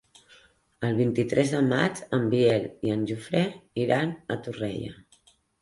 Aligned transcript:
El 0.87 0.95
vint-i-tres 0.99 1.51
de 1.57 1.59
maig 1.67 2.01
en 2.19 2.25
Biel 2.33 2.67
i 2.89 2.95
en 2.97 3.07
Jofre 3.13 3.45
iran 3.85 4.19
a 4.37 4.43
Torrella. 4.49 4.99